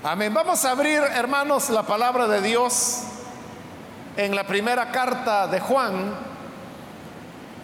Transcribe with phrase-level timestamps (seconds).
[0.00, 0.32] Amén.
[0.32, 3.00] Vamos a abrir, hermanos, la palabra de Dios
[4.16, 6.14] en la primera carta de Juan,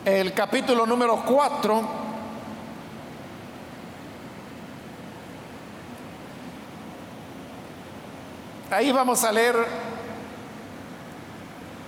[0.05, 1.89] el capítulo número 4.
[8.73, 9.55] Ahí vamos a leer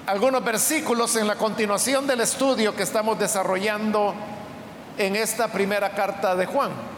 [0.06, 4.14] algunos versículos en la continuación del estudio que estamos desarrollando
[4.96, 6.95] en esta primera carta de Juan.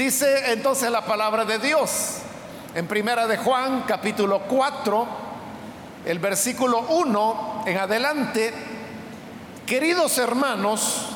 [0.00, 2.20] Dice entonces la palabra de Dios
[2.74, 5.06] en Primera de Juan capítulo 4,
[6.06, 8.54] el versículo 1 en adelante,
[9.66, 11.08] queridos hermanos,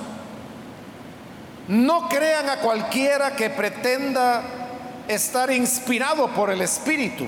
[1.68, 4.42] no crean a cualquiera que pretenda
[5.08, 7.26] estar inspirado por el Espíritu,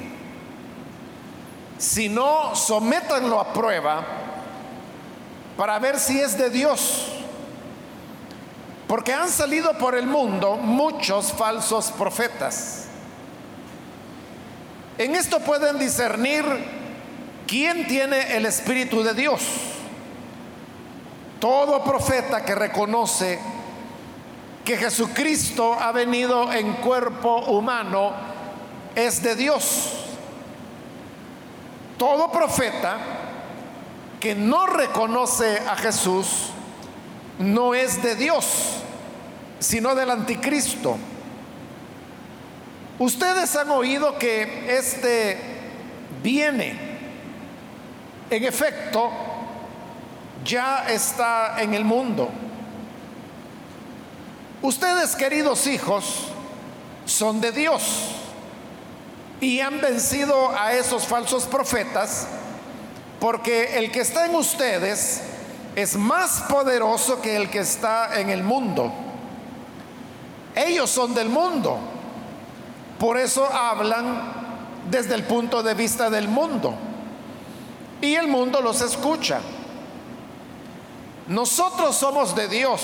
[1.78, 4.04] sino sométanlo a prueba
[5.56, 7.15] para ver si es de Dios
[8.86, 12.84] porque han salido por el mundo muchos falsos profetas.
[14.98, 16.44] En esto pueden discernir
[17.46, 19.42] quién tiene el Espíritu de Dios.
[21.40, 23.38] Todo profeta que reconoce
[24.64, 28.12] que Jesucristo ha venido en cuerpo humano
[28.94, 29.92] es de Dios.
[31.98, 32.98] Todo profeta
[34.18, 36.50] que no reconoce a Jesús
[37.38, 38.76] no es de Dios
[39.58, 40.96] sino del anticristo.
[42.98, 45.38] Ustedes han oído que este
[46.22, 46.86] viene.
[48.28, 49.10] En efecto,
[50.44, 52.28] ya está en el mundo.
[54.62, 56.28] Ustedes, queridos hijos,
[57.04, 58.12] son de Dios
[59.40, 62.26] y han vencido a esos falsos profetas
[63.20, 65.22] porque el que está en ustedes
[65.76, 68.90] es más poderoso que el que está en el mundo.
[70.54, 71.78] Ellos son del mundo.
[72.98, 74.32] Por eso hablan
[74.90, 76.74] desde el punto de vista del mundo.
[78.00, 79.40] Y el mundo los escucha.
[81.28, 82.80] Nosotros somos de Dios.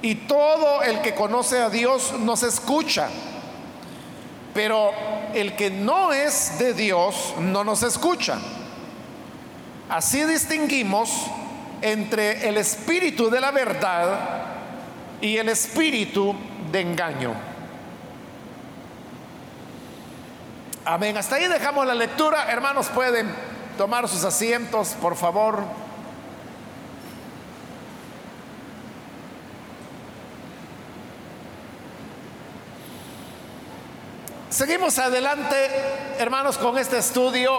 [0.00, 3.10] Y todo el que conoce a Dios nos escucha.
[4.54, 4.90] Pero
[5.34, 8.38] el que no es de Dios no nos escucha.
[9.90, 11.10] Así distinguimos
[11.82, 14.18] entre el espíritu de la verdad
[15.20, 16.34] y el espíritu
[16.70, 17.34] de engaño.
[20.84, 21.16] Amén.
[21.16, 22.50] Hasta ahí dejamos la lectura.
[22.50, 23.32] Hermanos, pueden
[23.76, 25.62] tomar sus asientos, por favor.
[34.50, 35.56] Seguimos adelante,
[36.18, 37.58] hermanos, con este estudio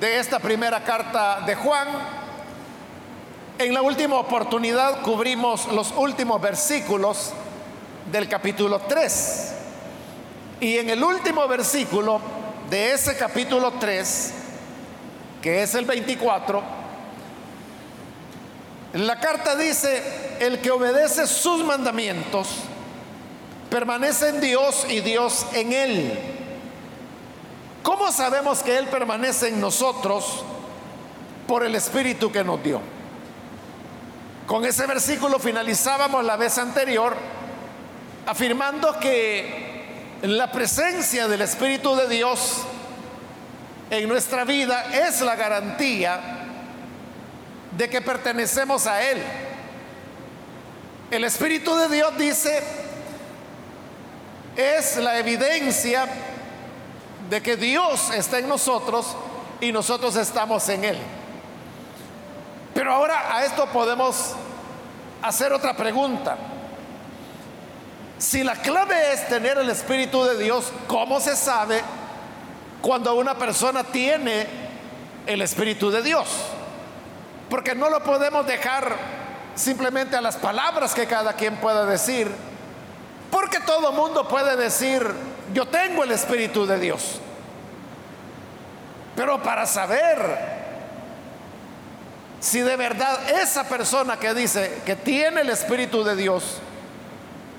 [0.00, 1.86] de esta primera carta de Juan.
[3.60, 7.34] En la última oportunidad cubrimos los últimos versículos
[8.10, 9.52] del capítulo 3.
[10.62, 12.22] Y en el último versículo
[12.70, 14.32] de ese capítulo 3,
[15.42, 16.62] que es el 24,
[18.94, 22.48] la carta dice, el que obedece sus mandamientos
[23.68, 26.18] permanece en Dios y Dios en él.
[27.82, 30.44] ¿Cómo sabemos que Él permanece en nosotros?
[31.46, 32.99] Por el Espíritu que nos dio.
[34.50, 37.16] Con ese versículo finalizábamos la vez anterior
[38.26, 42.56] afirmando que la presencia del Espíritu de Dios
[43.90, 46.18] en nuestra vida es la garantía
[47.78, 49.22] de que pertenecemos a Él.
[51.12, 52.60] El Espíritu de Dios dice,
[54.56, 56.08] es la evidencia
[57.30, 59.14] de que Dios está en nosotros
[59.60, 60.98] y nosotros estamos en Él.
[62.80, 64.32] Pero ahora a esto podemos
[65.20, 66.34] hacer otra pregunta.
[68.16, 71.82] Si la clave es tener el Espíritu de Dios, ¿cómo se sabe
[72.80, 74.46] cuando una persona tiene
[75.26, 76.26] el Espíritu de Dios?
[77.50, 78.96] Porque no lo podemos dejar
[79.54, 82.34] simplemente a las palabras que cada quien pueda decir,
[83.30, 85.06] porque todo mundo puede decir,
[85.52, 87.20] yo tengo el Espíritu de Dios.
[89.14, 90.59] Pero para saber
[92.40, 96.56] si de verdad esa persona que dice que tiene el Espíritu de Dios,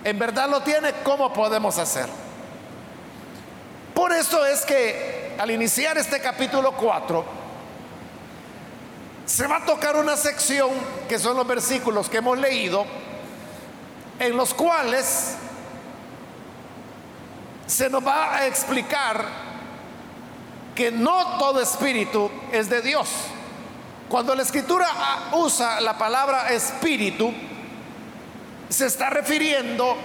[0.04, 2.08] en verdad lo tiene, ¿cómo podemos hacer?
[3.94, 7.24] Por eso es que al iniciar este capítulo 4,
[9.28, 10.72] se va a tocar una sección
[11.08, 12.84] que son los versículos que hemos leído,
[14.20, 15.36] en los cuales
[17.68, 19.26] se nos va a explicar
[20.74, 23.08] que no todo espíritu es de Dios
[24.12, 24.90] Cuando la escritura
[25.32, 27.34] usa la palabra espíritu,
[28.68, 29.96] se está refiriendo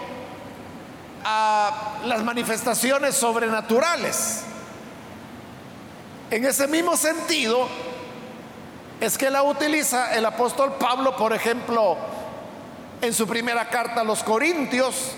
[1.25, 4.45] a las manifestaciones sobrenaturales.
[6.31, 7.67] En ese mismo sentido,
[9.01, 11.97] es que la utiliza el apóstol Pablo, por ejemplo,
[13.03, 15.15] en su primera carta a los Corintios,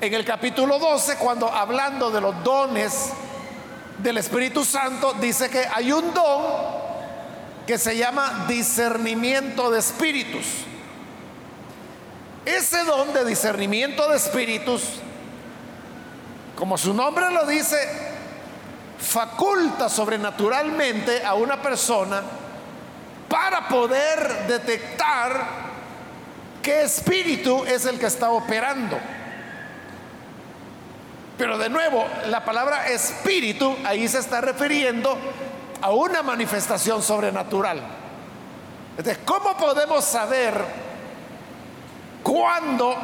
[0.00, 3.12] en el capítulo 12, cuando hablando de los dones
[3.98, 6.81] del Espíritu Santo, dice que hay un don
[7.66, 10.46] que se llama discernimiento de espíritus.
[12.44, 14.82] Ese don de discernimiento de espíritus,
[16.56, 17.76] como su nombre lo dice,
[18.98, 22.22] faculta sobrenaturalmente a una persona
[23.28, 25.62] para poder detectar
[26.62, 28.98] qué espíritu es el que está operando.
[31.38, 35.51] Pero de nuevo, la palabra espíritu ahí se está refiriendo a
[35.90, 37.80] una manifestación sobrenatural.
[38.96, 40.54] Entonces, ¿cómo podemos saber
[42.22, 42.94] cuándo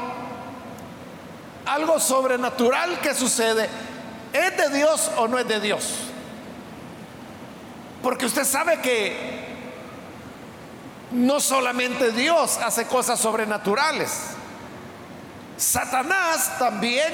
[1.66, 3.68] algo sobrenatural que sucede
[4.32, 5.94] es de Dios o no es de Dios?
[8.02, 9.46] Porque usted sabe que
[11.10, 14.12] no solamente Dios hace cosas sobrenaturales,
[15.56, 17.12] Satanás también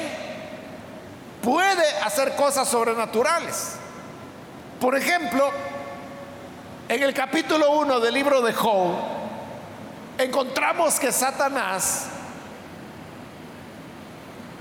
[1.43, 3.77] puede hacer cosas sobrenaturales.
[4.81, 5.51] Por ejemplo,
[6.89, 8.95] en el capítulo 1 del libro de Job,
[10.19, 12.09] encontramos que Satanás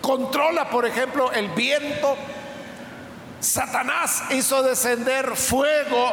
[0.01, 2.15] controla, por ejemplo, el viento.
[3.39, 6.12] Satanás hizo descender fuego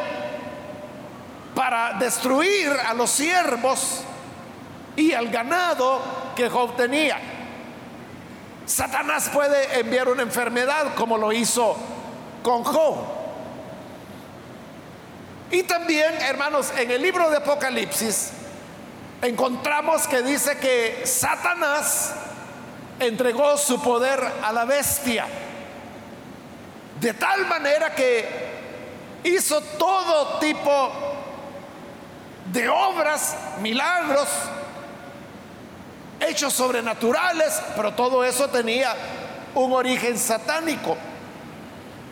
[1.55, 4.01] para destruir a los siervos
[4.95, 6.01] y al ganado
[6.35, 7.17] que Job tenía.
[8.65, 11.75] Satanás puede enviar una enfermedad como lo hizo
[12.43, 13.20] con Job.
[15.51, 18.31] Y también, hermanos, en el libro de Apocalipsis
[19.21, 22.13] encontramos que dice que Satanás
[22.99, 25.25] entregó su poder a la bestia.
[26.99, 28.25] De tal manera que
[29.25, 30.91] hizo todo tipo
[32.53, 34.29] de obras, milagros,
[36.19, 38.95] hechos sobrenaturales, pero todo eso tenía
[39.55, 40.95] un origen satánico.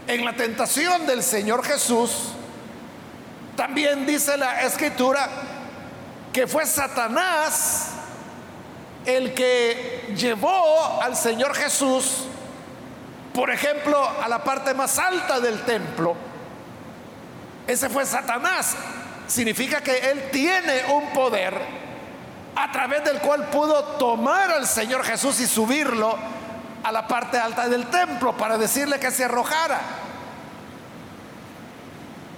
[0.07, 2.33] En la tentación del Señor Jesús,
[3.59, 5.27] también dice la escritura
[6.31, 7.89] que fue Satanás
[9.05, 12.23] el que llevó al Señor Jesús,
[13.33, 16.15] por ejemplo, a la parte más alta del templo.
[17.67, 18.77] Ese fue Satanás.
[19.27, 21.53] Significa que él tiene un poder
[22.55, 26.17] a través del cual pudo tomar al Señor Jesús y subirlo
[26.81, 29.81] a la parte alta del templo para decirle que se arrojara.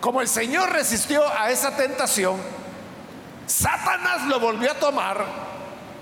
[0.02, 2.42] Como el Señor resistió a esa tentación,
[3.46, 5.24] Satanás lo volvió a tomar,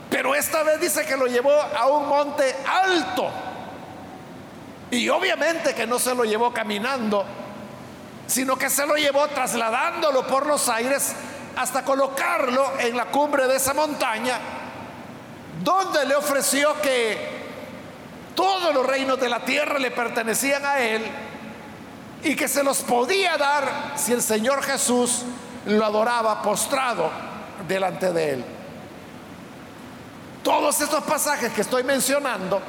[0.10, 3.30] pero esta vez dice que lo llevó a un monte alto.
[4.90, 7.25] Y obviamente que no se lo llevó caminando,
[8.25, 11.13] sino que se lo llevó trasladándolo por los aires
[11.57, 14.40] hasta colocarlo en la cumbre de esa montaña,
[15.62, 17.18] donde le ofreció que
[18.34, 21.28] todos los reinos de la tierra le pertenecían a él
[22.24, 25.24] y que se los podía dar si el Señor Jesús
[25.66, 27.10] lo adoraba postrado
[27.68, 28.45] delante de él.
[30.44, 32.62] Todos estos pasajes que estoy mencionando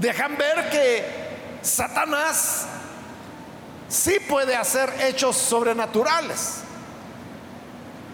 [0.00, 1.28] dejan ver que
[1.62, 2.66] Satanás
[3.88, 6.62] sí puede hacer hechos sobrenaturales.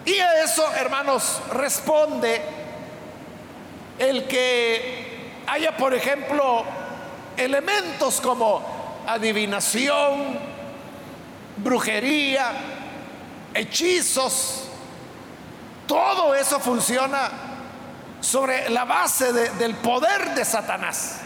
[0.05, 2.41] Y a eso, hermanos, responde
[3.97, 6.63] el que haya, por ejemplo,
[7.37, 8.74] elementos como
[9.07, 10.39] adivinación,
[11.57, 12.51] brujería,
[13.53, 14.63] hechizos,
[15.87, 17.29] todo eso funciona
[18.19, 21.19] sobre la base del poder de Satanás.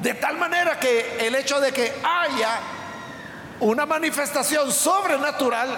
[0.00, 2.58] De tal manera que el hecho de que haya
[3.60, 5.68] una manifestación sobrenatural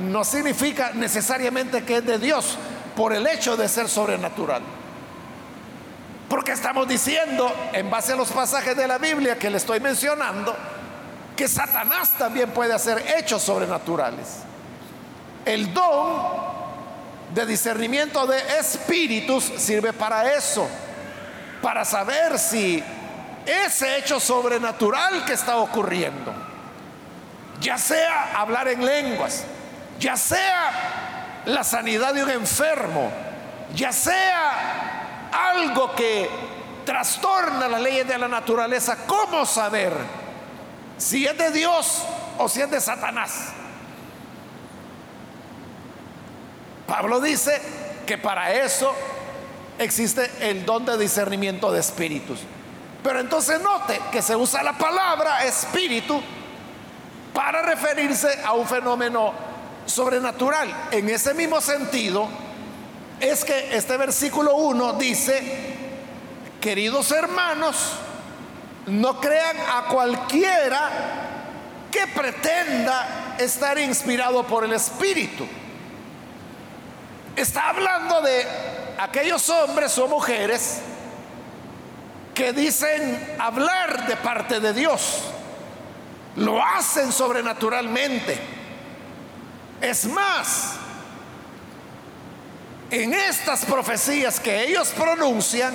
[0.00, 2.56] no significa necesariamente que es de Dios
[2.96, 4.62] por el hecho de ser sobrenatural.
[6.34, 10.52] Porque estamos diciendo, en base a los pasajes de la Biblia que le estoy mencionando,
[11.36, 14.38] que Satanás también puede hacer hechos sobrenaturales.
[15.44, 16.24] El don
[17.32, 20.68] de discernimiento de espíritus sirve para eso,
[21.62, 22.82] para saber si
[23.46, 26.34] ese hecho sobrenatural que está ocurriendo,
[27.60, 29.44] ya sea hablar en lenguas,
[30.00, 33.12] ya sea la sanidad de un enfermo,
[33.76, 34.93] ya sea
[35.34, 36.28] algo que
[36.84, 39.92] trastorna las leyes de la naturaleza, ¿cómo saber
[40.96, 42.04] si es de Dios
[42.38, 43.48] o si es de Satanás?
[46.86, 47.60] Pablo dice
[48.06, 48.94] que para eso
[49.78, 52.40] existe el don de discernimiento de espíritus.
[53.02, 56.20] Pero entonces note que se usa la palabra espíritu
[57.32, 59.32] para referirse a un fenómeno
[59.86, 60.88] sobrenatural.
[60.90, 62.28] En ese mismo sentido,
[63.30, 65.42] es que este versículo 1 dice,
[66.60, 67.92] queridos hermanos,
[68.86, 70.90] no crean a cualquiera
[71.90, 75.46] que pretenda estar inspirado por el Espíritu.
[77.36, 78.46] Está hablando de
[78.98, 80.80] aquellos hombres o mujeres
[82.34, 85.22] que dicen hablar de parte de Dios.
[86.36, 88.38] Lo hacen sobrenaturalmente.
[89.80, 90.76] Es más,
[93.02, 95.74] en estas profecías que ellos pronuncian,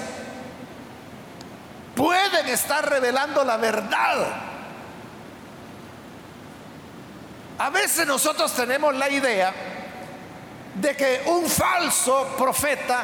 [1.95, 4.27] pueden estar revelando la verdad.
[7.57, 9.53] A veces nosotros tenemos la idea
[10.75, 13.03] de que un falso profeta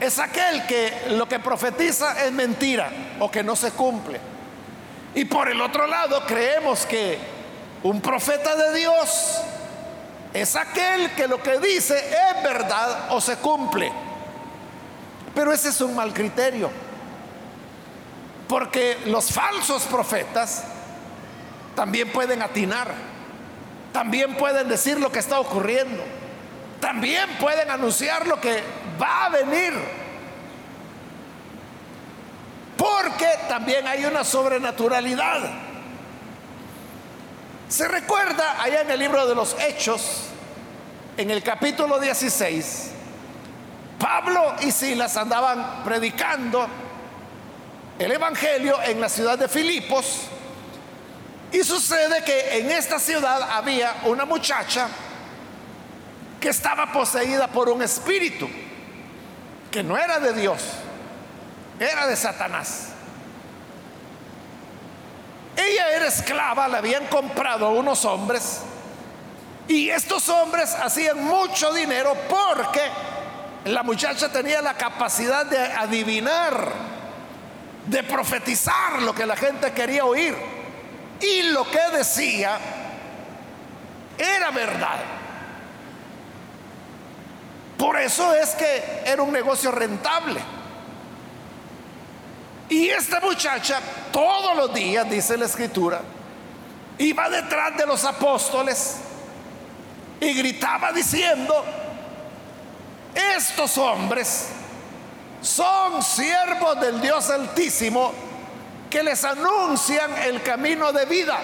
[0.00, 4.18] es aquel que lo que profetiza es mentira o que no se cumple.
[5.14, 7.18] Y por el otro lado creemos que
[7.82, 9.42] un profeta de Dios
[10.40, 13.92] es aquel que lo que dice es verdad o se cumple.
[15.34, 16.70] Pero ese es un mal criterio.
[18.48, 20.64] Porque los falsos profetas
[21.74, 22.92] también pueden atinar,
[23.92, 26.02] también pueden decir lo que está ocurriendo,
[26.80, 28.62] también pueden anunciar lo que
[29.00, 29.74] va a venir.
[32.76, 35.67] Porque también hay una sobrenaturalidad.
[37.68, 40.22] Se recuerda allá en el libro de los Hechos,
[41.18, 42.90] en el capítulo 16,
[43.98, 46.66] Pablo y Silas andaban predicando
[47.98, 50.22] el Evangelio en la ciudad de Filipos.
[51.52, 54.88] Y sucede que en esta ciudad había una muchacha
[56.40, 58.48] que estaba poseída por un espíritu
[59.70, 60.62] que no era de Dios,
[61.78, 62.92] era de Satanás.
[65.58, 68.60] Ella era esclava, la habían comprado unos hombres
[69.66, 72.80] y estos hombres hacían mucho dinero porque
[73.64, 76.72] la muchacha tenía la capacidad de adivinar,
[77.86, 80.36] de profetizar lo que la gente quería oír
[81.20, 82.56] y lo que decía
[84.16, 85.00] era verdad.
[87.76, 90.40] Por eso es que era un negocio rentable.
[92.68, 93.80] Y esta muchacha
[94.12, 96.00] todos los días, dice la escritura,
[96.98, 98.96] iba detrás de los apóstoles
[100.20, 101.64] y gritaba diciendo,
[103.36, 104.48] estos hombres
[105.40, 108.12] son siervos del Dios Altísimo
[108.90, 111.38] que les anuncian el camino de vida.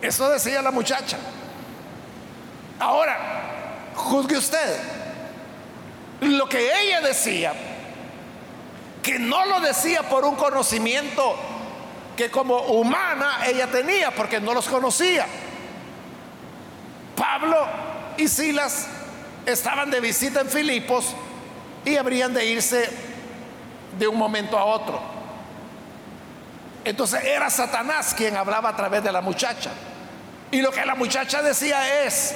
[0.00, 1.18] Eso decía la muchacha.
[2.78, 3.38] Ahora,
[3.98, 4.80] Juzgue usted.
[6.20, 7.52] Lo que ella decía,
[9.02, 11.36] que no lo decía por un conocimiento
[12.16, 15.26] que como humana ella tenía, porque no los conocía.
[17.16, 17.56] Pablo
[18.16, 18.88] y Silas
[19.46, 21.14] estaban de visita en Filipos
[21.84, 22.90] y habrían de irse
[23.98, 25.00] de un momento a otro.
[26.84, 29.70] Entonces era Satanás quien hablaba a través de la muchacha.
[30.50, 32.34] Y lo que la muchacha decía es,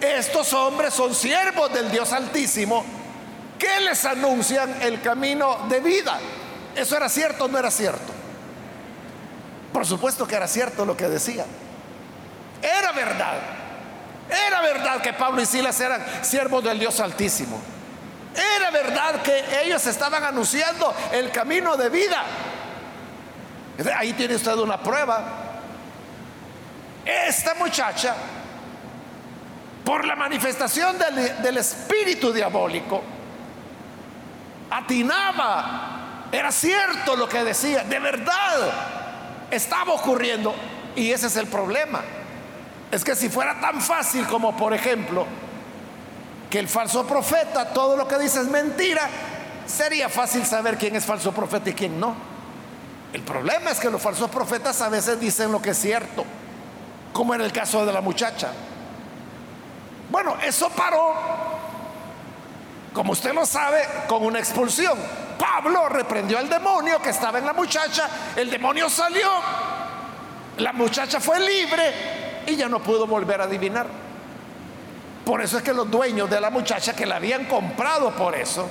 [0.00, 2.84] estos hombres son siervos del Dios Altísimo
[3.60, 6.18] que les anuncian el camino de vida.
[6.74, 8.12] ¿Eso era cierto o no era cierto?
[9.72, 11.44] Por supuesto que era cierto lo que decía.
[12.60, 13.38] Era verdad.
[14.28, 17.60] Era verdad que Pablo y Silas eran siervos del Dios Altísimo.
[18.34, 22.24] Era verdad que ellos estaban anunciando el camino de vida.
[23.96, 25.24] Ahí tiene usted una prueba.
[27.04, 28.14] Esta muchacha
[29.84, 33.02] por la manifestación del, espíritu diabólico,
[34.70, 38.70] atinaba, era cierto lo que decía, de verdad
[39.50, 40.54] estaba ocurriendo.
[40.96, 42.00] Y ese es el problema.
[42.90, 45.26] Es que si fuera tan fácil como, por ejemplo,
[46.48, 49.08] que el falso profeta todo lo que dice es mentira,
[49.66, 52.14] sería fácil saber quién es falso profeta y quién no.
[53.12, 56.24] El problema es que los falsos profetas a veces dicen lo que es cierto,
[57.12, 58.50] como en el caso de la muchacha.
[60.10, 61.14] Bueno, eso paró,
[62.92, 64.98] como usted lo sabe, con una expulsión.
[65.38, 69.28] Pablo reprendió al demonio que estaba en la muchacha, el demonio salió,
[70.58, 73.86] la muchacha fue libre y ya no pudo volver a adivinar.
[75.24, 78.68] Por eso es que los dueños de la muchacha que la habían comprado por eso,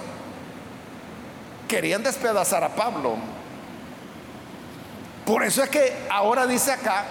[1.68, 3.16] querían despedazar a Pablo.
[5.26, 7.06] Por eso es que ahora dice acá,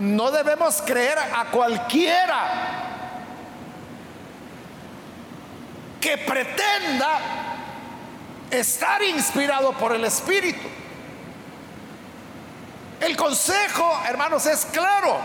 [0.00, 2.77] no debemos creer a cualquiera
[6.00, 7.18] que pretenda
[8.50, 10.66] estar inspirado por el Espíritu.
[13.00, 15.18] El consejo, hermanos, es claro.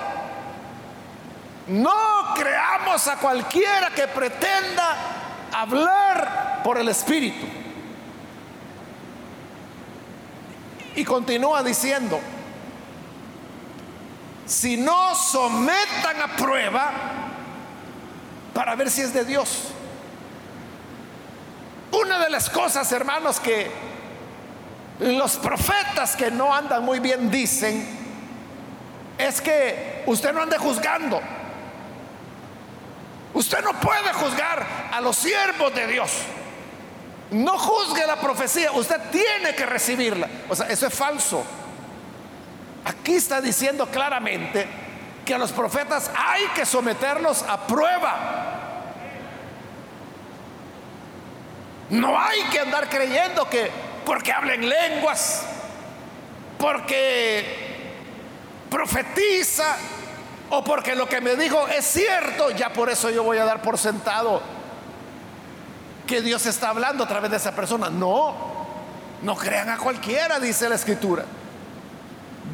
[1.67, 4.95] No creamos a cualquiera que pretenda
[5.53, 7.45] hablar por el Espíritu.
[10.95, 12.19] Y continúa diciendo,
[14.45, 16.91] si no sometan a prueba
[18.53, 19.72] para ver si es de Dios.
[21.93, 23.71] Una de las cosas, hermanos, que
[24.99, 27.87] los profetas que no andan muy bien dicen
[29.17, 31.21] es que usted no ande juzgando.
[33.33, 36.11] Usted no puede juzgar a los siervos de Dios.
[37.31, 40.27] No juzgue la profecía, usted tiene que recibirla.
[40.49, 41.43] O sea, eso es falso.
[42.85, 44.67] Aquí está diciendo claramente
[45.25, 48.42] que a los profetas hay que someterlos a prueba.
[51.93, 53.69] No hay que andar creyendo que
[54.03, 55.45] porque hablen lenguas,
[56.57, 57.93] porque
[58.67, 59.77] profetiza
[60.49, 63.61] o porque lo que me dijo es cierto, ya por eso yo voy a dar
[63.61, 64.41] por sentado
[66.07, 67.91] que Dios está hablando a través de esa persona.
[67.91, 68.33] No,
[69.21, 71.25] no crean a cualquiera, dice la escritura.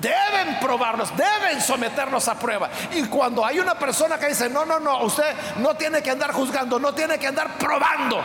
[0.02, 2.70] Deben probarlos, deben someterlos a prueba.
[2.92, 6.34] Y cuando hay una persona que dice, no, no, no, usted no tiene que andar
[6.34, 8.22] juzgando, no tiene que andar probando,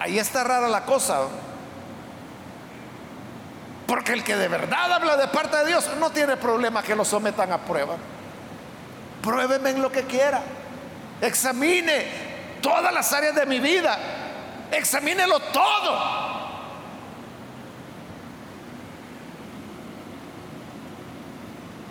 [0.00, 1.20] ahí está rara la cosa.
[3.86, 7.04] Porque el que de verdad habla de parte de Dios no tiene problema que lo
[7.04, 7.96] sometan a prueba.
[9.22, 10.42] Pruébeme en lo que quiera.
[11.20, 12.06] Examine
[12.62, 13.98] todas las áreas de mi vida.
[14.72, 16.30] Examínelo todo.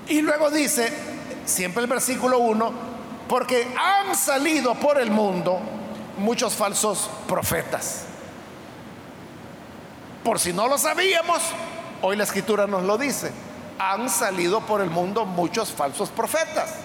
[0.07, 0.91] Y luego dice,
[1.45, 2.71] siempre el versículo 1,
[3.27, 5.78] porque han salido por el mundo
[6.19, 8.03] muchos falsos profetas.
[10.23, 11.41] Por si no lo sabíamos,
[12.01, 13.31] hoy la escritura nos lo dice.
[13.79, 16.75] Han salido por el mundo muchos falsos profetas.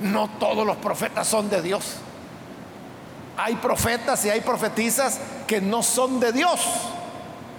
[0.00, 1.96] No todos los profetas son de Dios.
[3.36, 6.60] Hay profetas y hay profetizas que no son de Dios.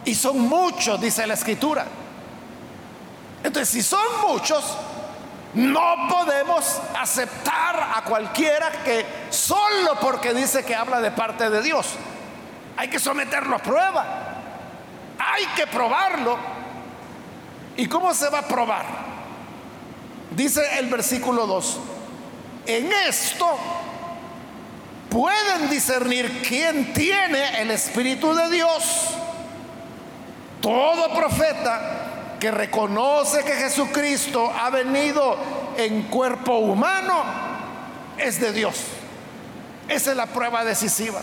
[0.06, 1.86] Y son muchos, dice la escritura.
[3.44, 4.64] Entonces, si son muchos,
[5.54, 11.88] no podemos aceptar a cualquiera que solo porque dice que habla de parte de Dios.
[12.78, 14.06] Hay que someterlo a prueba.
[15.20, 16.38] Hay que probarlo.
[17.76, 18.86] ¿Y cómo se va a probar?
[20.32, 21.80] Dice el versículo 2.
[22.68, 23.58] En esto
[25.10, 29.16] pueden discernir quién tiene el Espíritu de Dios.
[30.62, 32.01] Todo profeta
[32.42, 35.38] que reconoce que Jesucristo ha venido
[35.78, 37.24] en cuerpo humano
[38.18, 38.84] es de Dios.
[39.88, 41.22] Esa es la prueba decisiva.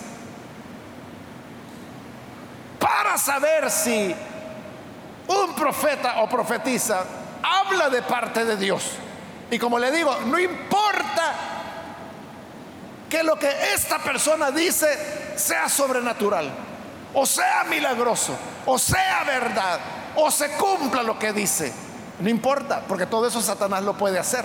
[2.79, 4.15] Para saber si
[5.27, 7.03] un profeta o profetiza
[7.43, 8.85] habla de parte de Dios.
[9.51, 11.35] Y como le digo, no importa
[13.11, 16.49] que lo que esta persona dice sea sobrenatural,
[17.13, 19.81] o sea milagroso, o sea verdad,
[20.21, 21.73] o se cumpla lo que dice.
[22.19, 24.45] No importa, porque todo eso Satanás lo puede hacer.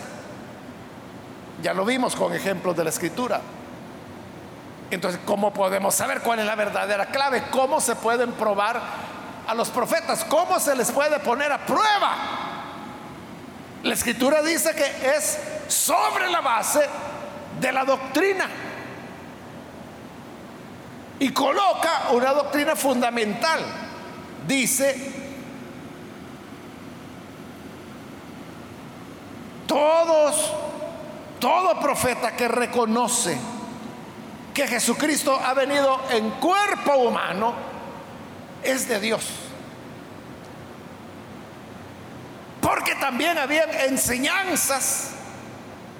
[1.63, 3.41] Ya lo vimos con ejemplos de la escritura.
[4.91, 7.45] Entonces, ¿cómo podemos saber cuál es la verdadera clave?
[7.49, 8.79] ¿Cómo se pueden probar
[9.47, 10.23] a los profetas?
[10.25, 12.15] ¿Cómo se les puede poner a prueba?
[13.81, 16.81] La escritura dice que es sobre la base
[17.59, 18.47] de la doctrina.
[21.17, 23.59] Y coloca una doctrina fundamental.
[24.47, 25.22] Dice
[29.73, 30.53] Todos,
[31.39, 33.35] todo profeta que reconoce
[34.53, 37.55] que Jesucristo ha venido en cuerpo humano
[38.61, 39.25] es de Dios.
[42.61, 45.13] Porque también habían enseñanzas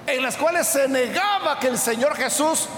[0.06, 2.68] en las cuales se negaba que el Señor Jesús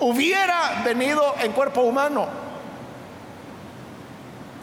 [0.00, 2.26] hubiera venido en cuerpo humano.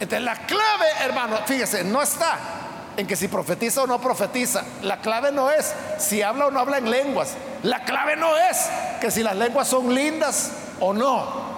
[0.00, 2.59] Entonces la clave, hermano, fíjese, no está
[3.00, 4.62] en que si profetiza o no profetiza.
[4.82, 7.34] La clave no es si habla o no habla en lenguas.
[7.62, 8.68] La clave no es
[9.00, 11.50] que si las lenguas son lindas o no.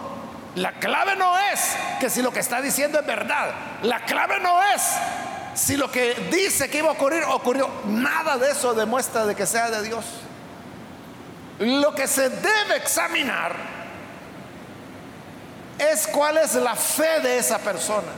[0.54, 1.60] La clave no es
[1.98, 3.50] que si lo que está diciendo es verdad.
[3.82, 4.82] La clave no es
[5.54, 7.68] si lo que dice que iba a ocurrir ocurrió.
[7.86, 10.04] Nada de eso demuestra de que sea de Dios.
[11.58, 13.54] Lo que se debe examinar
[15.78, 18.08] es cuál es la fe de esa persona.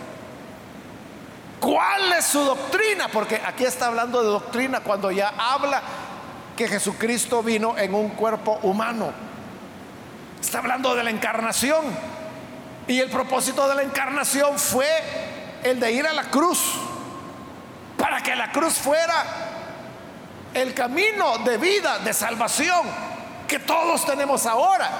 [1.64, 3.08] ¿Cuál es su doctrina?
[3.08, 5.80] Porque aquí está hablando de doctrina cuando ya habla
[6.54, 9.10] que Jesucristo vino en un cuerpo humano.
[10.38, 11.86] Está hablando de la encarnación.
[12.86, 14.86] Y el propósito de la encarnación fue
[15.62, 16.74] el de ir a la cruz,
[17.96, 19.24] para que la cruz fuera
[20.52, 22.82] el camino de vida, de salvación
[23.48, 24.90] que todos tenemos ahora.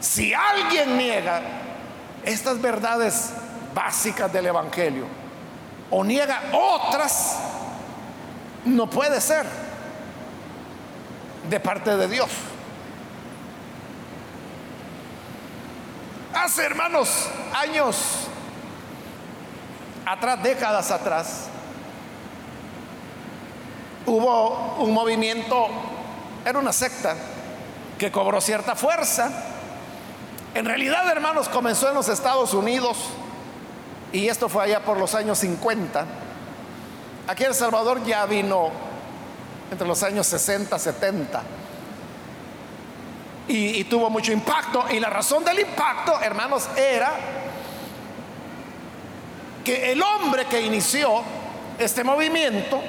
[0.00, 1.40] Si alguien niega
[2.24, 3.30] estas verdades
[3.72, 5.29] básicas del Evangelio
[5.90, 7.36] o niega otras,
[8.64, 9.46] no puede ser
[11.48, 12.30] de parte de Dios.
[16.32, 17.96] Hace, hermanos, años
[20.06, 21.46] atrás, décadas atrás,
[24.06, 25.68] hubo un movimiento,
[26.44, 27.16] era una secta,
[27.98, 29.30] que cobró cierta fuerza.
[30.54, 32.96] En realidad, hermanos, comenzó en los Estados Unidos
[34.12, 36.06] y esto fue allá por los años 50.
[37.28, 38.70] Aquí El Salvador ya vino
[39.70, 41.42] entre los años 60, 70
[43.48, 44.84] y, tuvo mucho impacto.
[44.90, 47.12] Y la razón del impacto, hermanos, era
[49.64, 51.22] que el hombre que inició
[51.78, 52.80] este movimiento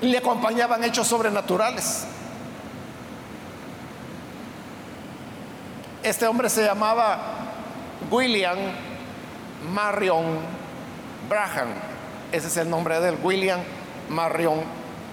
[0.00, 2.04] le acompañaban hechos sobrenaturales.
[6.02, 7.18] Este hombre se llamaba
[8.10, 8.58] William
[9.70, 10.38] Marion
[11.28, 11.68] Braham.
[12.30, 13.60] Ese es el nombre de él, William
[14.08, 14.62] Marion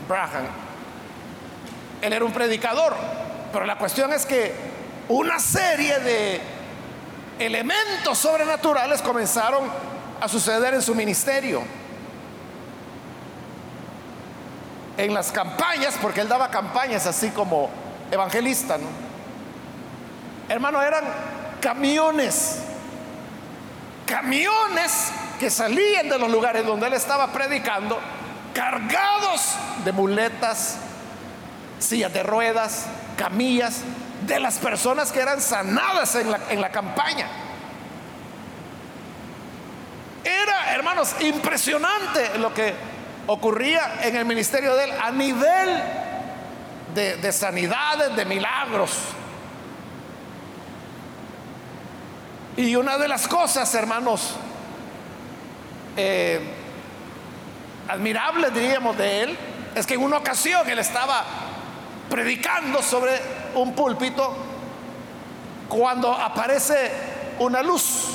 [0.08, 0.46] Braham.
[2.02, 2.96] Él era un predicador
[3.52, 4.54] pero la cuestión es que
[5.08, 6.42] una serie de
[7.40, 9.64] elementos sobrenaturales comenzaron
[10.22, 11.62] a suceder en su ministerio.
[14.98, 17.70] En las campañas, porque él daba campañas así como
[18.12, 18.88] evangelista, ¿no?
[20.50, 21.06] Hermano, eran
[21.62, 22.60] camiones,
[24.10, 28.00] camiones que salían de los lugares donde él estaba predicando,
[28.54, 30.78] cargados de muletas,
[31.78, 33.82] sillas de ruedas, camillas
[34.26, 37.28] de las personas que eran sanadas en la, en la campaña.
[40.24, 42.74] Era, hermanos, impresionante lo que
[43.28, 45.84] ocurría en el ministerio de él a nivel
[46.96, 48.98] de, sanidades, de milagros.
[52.60, 54.32] Y una de las cosas, hermanos,
[55.96, 56.42] eh,
[57.88, 59.38] admirables, diríamos, de él,
[59.76, 61.24] es que en una ocasión él estaba
[62.10, 63.14] predicando sobre
[63.56, 64.36] un púlpito
[65.70, 66.92] cuando aparece
[67.40, 68.10] una luz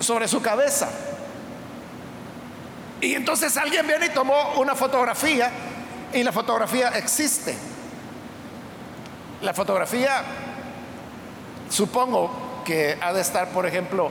[0.00, 0.88] sobre su cabeza.
[3.00, 5.48] Y entonces alguien viene y tomó una fotografía
[6.12, 7.56] y la fotografía existe.
[9.42, 10.24] La fotografía
[11.70, 12.30] supongo
[12.64, 14.10] que ha de estar, por ejemplo,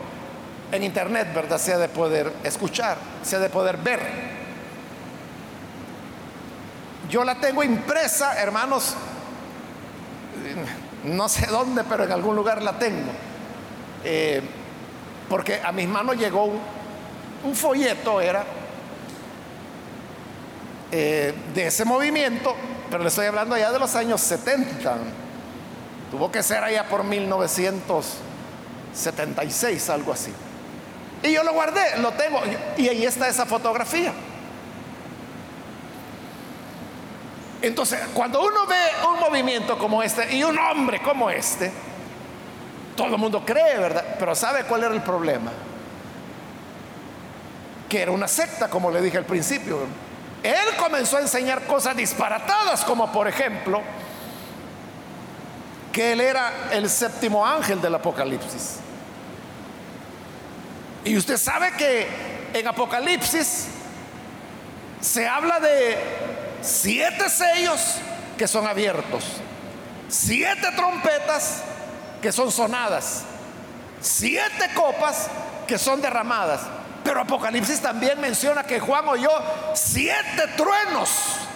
[0.72, 1.60] en internet, ¿verdad?
[1.60, 4.00] Se ha de poder escuchar, se ha de poder ver.
[7.10, 8.96] Yo la tengo impresa, hermanos,
[11.04, 13.12] no sé dónde, pero en algún lugar la tengo.
[14.04, 14.42] Eh,
[15.28, 16.46] porque a mis manos llegó
[17.44, 18.44] un, folleto, era
[20.92, 22.56] eh, de ese movimiento,
[22.90, 24.98] pero le estoy hablando allá de los años 70.
[26.12, 30.32] Tuvo que ser allá por 1976, algo así.
[31.22, 32.40] Y yo lo guardé, lo tengo,
[32.78, 34.14] y ahí está esa fotografía.
[37.62, 38.78] Entonces, cuando uno ve
[39.12, 41.72] un movimiento como este y un hombre como este,
[42.96, 44.16] todo el mundo cree, ¿verdad?
[44.18, 45.52] Pero ¿sabe cuál era el problema?
[47.90, 49.80] Que era una secta, como le dije al principio.
[50.42, 53.82] Él comenzó a enseñar cosas disparatadas, como por ejemplo,
[56.00, 58.78] que él era el séptimo ángel del Apocalipsis.
[61.04, 62.08] Y usted sabe que
[62.54, 63.66] en Apocalipsis
[65.02, 65.98] se habla de
[66.62, 67.96] siete sellos
[68.38, 69.26] que son abiertos,
[70.08, 71.64] siete trompetas
[72.22, 73.24] que son sonadas,
[74.00, 75.28] siete copas
[75.68, 76.62] que son derramadas.
[77.04, 79.32] Pero Apocalipsis también menciona que Juan oyó
[79.74, 81.49] siete truenos.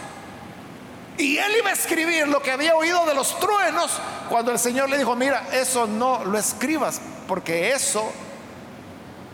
[1.17, 3.91] Y él iba a escribir lo que había oído de los truenos
[4.29, 8.11] cuando el Señor le dijo, mira, eso no lo escribas, porque eso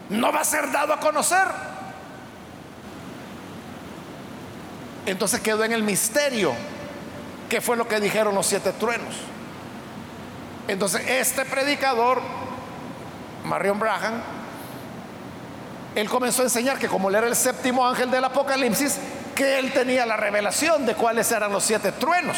[0.10, 1.48] no va a ser dado a conocer.
[5.06, 6.54] Entonces quedó en el misterio
[7.48, 9.16] qué fue lo que dijeron los siete truenos.
[10.68, 12.22] Entonces este predicador,
[13.46, 14.22] Marion Braham,
[15.96, 19.00] él comenzó a enseñar que como él era el séptimo ángel del Apocalipsis,
[19.40, 22.36] que él tenía la revelación de cuáles eran los siete truenos.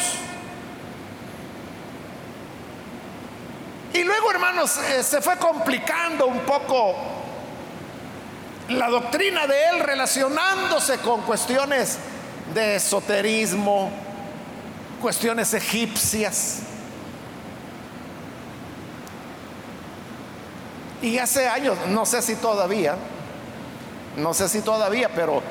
[3.92, 6.94] Y luego, hermanos, eh, se fue complicando un poco
[8.68, 11.98] la doctrina de él relacionándose con cuestiones
[12.54, 13.90] de esoterismo,
[15.00, 16.60] cuestiones egipcias.
[21.02, 22.94] Y hace años, no sé si todavía,
[24.16, 25.42] no sé si todavía, pero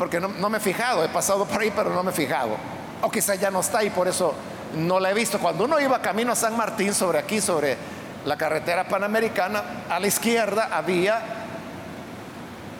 [0.00, 2.56] porque no, me he fijado, he pasado por ahí, pero no me he fijado.
[3.02, 4.32] O quizá ya no está y por eso
[4.74, 5.38] no la he visto.
[5.38, 7.76] Cuando uno iba camino a San Martín, sobre aquí, sobre
[8.24, 11.20] la carretera panamericana, a la izquierda había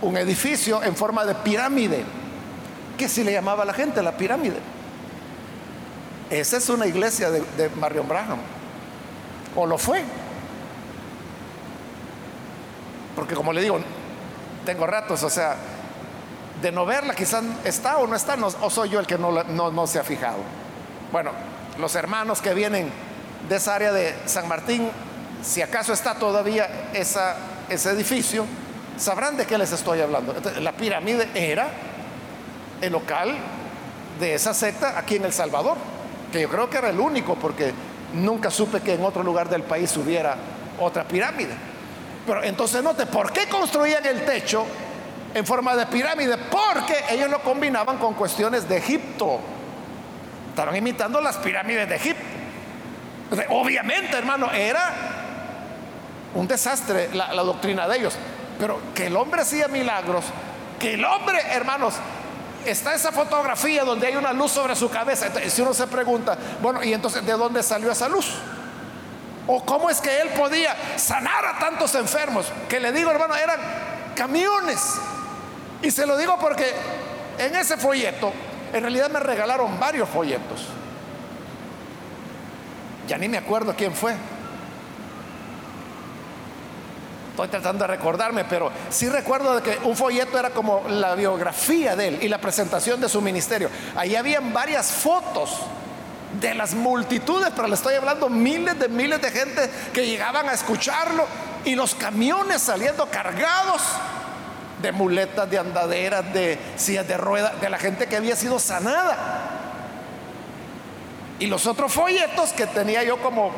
[0.00, 2.04] un edificio en forma de pirámide,
[2.96, 4.56] que si le llamaba a la gente la pirámide.
[6.30, 8.38] Esa es una iglesia de, Marion Braham,
[9.54, 10.02] o lo fue.
[13.14, 13.78] Porque como le digo,
[14.64, 15.56] tengo ratos, o sea,
[16.60, 19.98] de no verla, quizás está o no está, o soy yo el que no, se
[19.98, 20.38] ha fijado.
[21.12, 21.32] Bueno,
[21.78, 22.90] los hermanos que vienen
[23.48, 24.90] de esa área de San Martín,
[25.42, 27.36] si acaso está todavía esa,
[27.68, 28.44] ese edificio,
[28.98, 30.34] sabrán de qué les estoy hablando.
[30.60, 31.68] la pirámide era
[32.80, 33.34] el local
[34.18, 35.78] de esa secta aquí en El Salvador,
[36.30, 37.72] que yo creo que era el único, porque
[38.12, 40.36] nunca supe que en otro lugar del país hubiera
[40.78, 41.54] otra pirámide.
[42.26, 44.66] Pero entonces note, ¿por qué construían el techo
[45.34, 46.36] en forma de pirámide?
[46.36, 49.40] Porque ellos lo combinaban con cuestiones de Egipto.
[50.50, 52.24] Estaban imitando las pirámides de Egipto.
[53.50, 54.92] Obviamente, hermano, era
[56.34, 58.16] un desastre la, la doctrina de ellos.
[58.58, 60.24] Pero que el hombre hacía milagros,
[60.78, 61.94] que el hombre, hermanos,
[62.64, 65.28] está esa fotografía donde hay una luz sobre su cabeza.
[65.48, 68.34] si uno se pregunta, bueno, ¿y entonces de dónde salió esa luz?
[69.46, 72.46] ¿O cómo es que él podía sanar a tantos enfermos?
[72.68, 73.58] Que le digo, hermano, eran
[74.14, 75.00] camiones.
[75.82, 76.72] Y se lo digo porque
[77.38, 78.32] en ese folleto,
[78.72, 80.66] en realidad me regalaron varios folletos.
[83.08, 84.14] Ya ni me acuerdo quién fue.
[87.30, 92.08] Estoy tratando de recordarme, pero sí recuerdo que un folleto era como la biografía de
[92.08, 93.70] él y la presentación de su ministerio.
[93.96, 95.58] Ahí habían varias fotos
[96.38, 100.52] de las multitudes, pero le estoy hablando miles de miles de gente que llegaban a
[100.52, 101.24] escucharlo
[101.64, 103.80] y los camiones saliendo cargados
[104.80, 109.16] de muletas, de andaderas, de sillas de ruedas, de la gente que había sido sanada.
[111.38, 113.50] Y los otros folletos que tenía yo como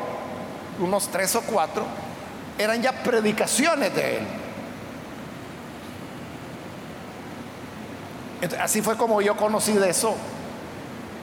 [0.79, 1.85] unos tres o cuatro,
[2.57, 4.27] eran ya predicaciones de él.
[8.59, 10.15] así fue como yo conocí de eso.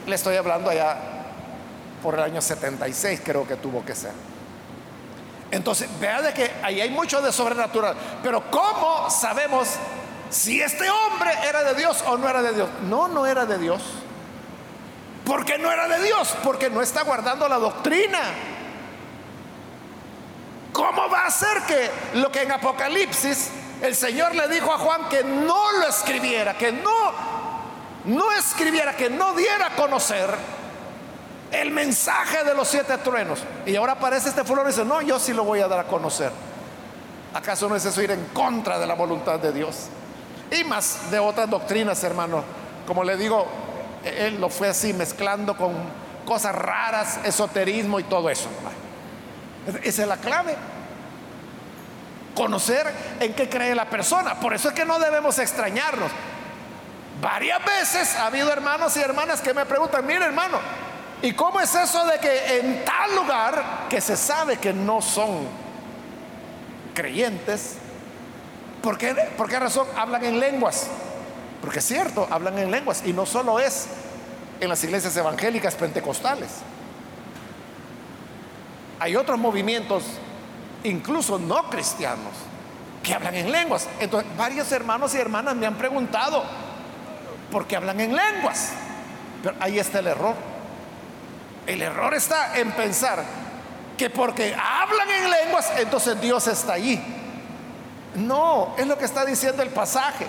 [0.07, 0.97] Le estoy hablando allá
[2.03, 4.30] por el año 76, creo que tuvo que ser.
[5.51, 7.97] Entonces, vea de que ahí hay mucho de sobrenatural.
[8.23, 9.69] Pero ¿cómo sabemos
[10.31, 12.69] si este hombre era de Dios o no era de Dios?
[12.89, 13.83] No, no era de Dios.
[15.25, 16.35] ¿Por qué no era de Dios?
[16.43, 18.21] Porque no está guardando la doctrina.
[20.73, 23.51] ¿Cómo va a ser que lo que en Apocalipsis
[23.83, 27.13] el Señor le dijo a Juan que no lo escribiera, que no,
[28.05, 30.60] no escribiera, que no diera a conocer
[31.53, 33.41] el mensaje de los siete truenos?
[33.67, 35.85] Y ahora aparece este fulano y dice, no, yo sí lo voy a dar a
[35.85, 36.31] conocer.
[37.33, 39.89] ¿Acaso no es eso ir en contra de la voluntad de Dios?
[40.51, 42.43] Y más de otras doctrinas, hermano.
[42.87, 43.47] Como le digo,
[44.05, 45.75] él lo fue así mezclando con
[46.27, 48.49] cosas raras, esoterismo y todo eso.
[49.83, 50.57] Esa es la clave.
[52.35, 54.41] Conocer en qué cree la persona.
[54.41, 56.11] Por eso es que no debemos extrañarnos.
[57.21, 60.59] Varias veces ha habido hermanos y hermanas que me preguntan, mire hermano,
[61.23, 65.47] ¿y cómo es eso de que en tal lugar que se sabe que no son
[66.95, 67.77] creyentes,
[68.83, 70.89] ¿por qué, ¿por qué razón hablan en lenguas?
[71.61, 73.89] Porque es cierto, hablan en lenguas y no solo es
[74.61, 76.49] en las iglesias evangélicas pentecostales.
[78.99, 80.05] Hay otros movimientos,
[80.85, 82.33] incluso no cristianos,
[83.03, 83.89] que hablan en lenguas.
[83.99, 86.45] Entonces, varios hermanos y hermanas me han preguntado,
[87.51, 88.73] ¿por qué hablan en lenguas?
[89.43, 90.50] Pero ahí está el error.
[91.71, 93.23] El error está en pensar
[93.97, 97.01] que porque hablan en lenguas, entonces Dios está allí.
[98.17, 100.27] No, es lo que está diciendo el pasaje.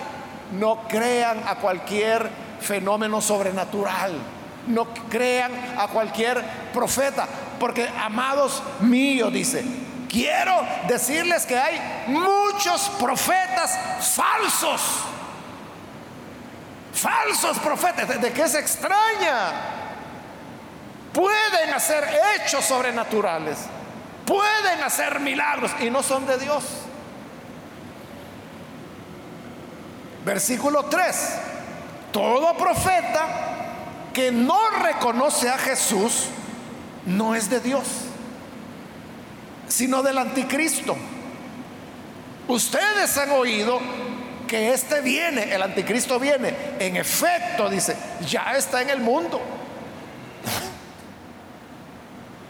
[0.52, 4.12] No crean a cualquier fenómeno sobrenatural.
[4.68, 6.40] No crean a cualquier
[6.72, 7.26] profeta.
[7.58, 9.64] Porque, amados míos, dice,
[10.08, 13.76] quiero decirles que hay muchos profetas
[14.14, 14.80] falsos.
[16.94, 18.20] Falsos profetas.
[18.20, 19.71] ¿De qué se extraña?
[21.12, 23.58] Pueden hacer hechos sobrenaturales.
[24.24, 26.64] Pueden hacer milagros y no son de Dios.
[30.24, 31.38] Versículo 3.
[32.12, 33.26] Todo profeta
[34.12, 36.26] que no reconoce a Jesús
[37.06, 37.84] no es de Dios,
[39.66, 40.96] sino del anticristo.
[42.48, 43.80] Ustedes han oído
[44.46, 46.54] que este viene, el anticristo viene.
[46.78, 47.96] En efecto, dice,
[48.28, 49.40] ya está en el mundo.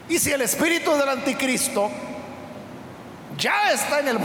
[0.09, 1.89] Y si el espíritu del anticristo
[3.37, 4.19] ya está en el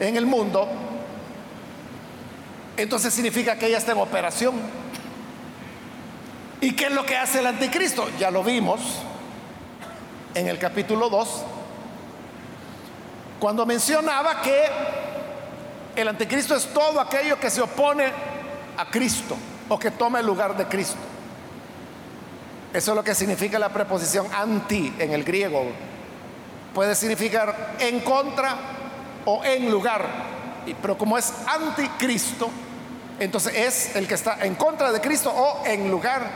[0.00, 0.68] en el mundo,
[2.76, 4.54] entonces significa que ella está en operación.
[6.60, 8.08] ¿Y qué es lo que hace el anticristo?
[8.18, 8.80] Ya lo vimos
[10.34, 11.42] en el capítulo 2,
[13.38, 14.64] cuando mencionaba que
[15.94, 18.06] el anticristo es todo aquello que se opone
[18.76, 19.36] a Cristo
[19.68, 20.96] o que toma el lugar de Cristo.
[22.74, 25.64] Eso es lo que significa la preposición anti en el griego.
[26.74, 28.56] Puede significar en contra
[29.24, 30.04] o en lugar.
[30.82, 32.50] Pero como es anticristo,
[33.20, 36.28] entonces es el que está en contra de Cristo o en lugar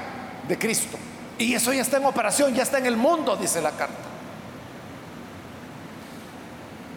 [0.46, 0.96] de Cristo.
[1.38, 3.96] Y eso ya está en operación, ya está en el mundo, dice la carta.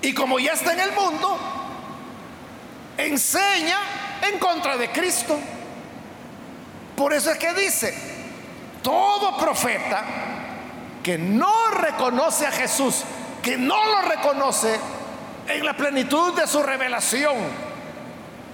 [0.03, 1.35] Y como ya está en el mundo,
[2.95, 3.77] enseña
[4.31, 5.39] en contra de Cristo.
[6.95, 8.10] Por eso es que dice,
[8.81, 10.03] todo profeta
[11.03, 13.03] que no reconoce a Jesús,
[13.41, 14.79] que no lo reconoce
[15.47, 17.35] en la plenitud de su revelación,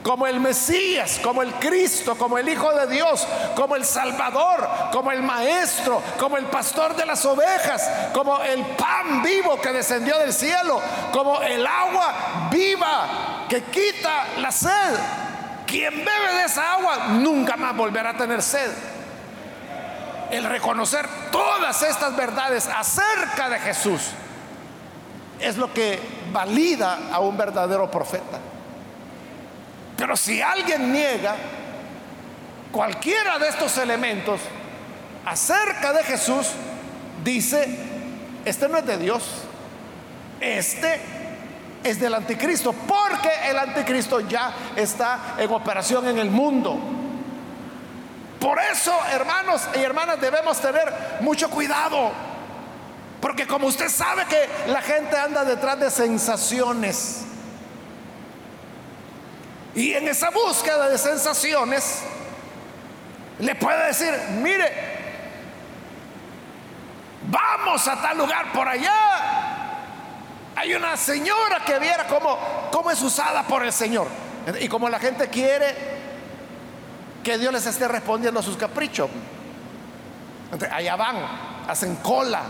[0.04, 5.12] como el Mesías, como el Cristo, como el Hijo de Dios, como el Salvador, como
[5.12, 10.32] el Maestro, como el pastor de las ovejas, como el pan vivo que descendió del
[10.32, 10.80] cielo,
[11.12, 14.96] como el agua viva que quita la sed.
[15.66, 18.72] Quien bebe de esa agua nunca más volverá a tener sed
[20.32, 24.02] el reconocer todas estas verdades acerca de Jesús
[25.40, 26.00] es lo que
[26.32, 28.40] valida a un verdadero profeta.
[29.96, 31.36] Pero si alguien niega
[32.72, 34.42] cualquiera de estos elementos
[35.26, 36.52] acerca de Jesús,
[37.24, 37.68] dice,
[38.46, 39.24] este no es de Dios,
[40.40, 41.02] este
[41.84, 46.78] es del anticristo, porque el anticristo ya está en operación en el mundo.
[48.40, 52.12] Por eso, hermanos y hermanas, debemos tener mucho cuidado.
[53.20, 57.24] Porque como usted sabe que la gente anda detrás de sensaciones.
[59.74, 62.04] Y en esa búsqueda de sensaciones,
[63.40, 64.72] le puede decir, mire,
[67.30, 68.94] vamos a tal lugar por allá.
[70.56, 72.38] Hay una señora que viera cómo,
[72.72, 74.08] cómo es usada por el Señor.
[74.60, 75.97] Y como la gente quiere
[77.28, 79.10] que Dios les esté respondiendo a sus caprichos.
[80.72, 81.18] allá van,
[81.68, 82.42] hacen cola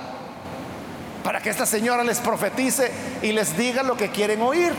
[1.24, 2.92] para que esta señora les profetice
[3.24, 4.72] y les diga lo que quieren oír.